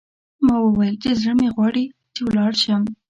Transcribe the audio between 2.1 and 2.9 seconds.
چې ولاړ شم.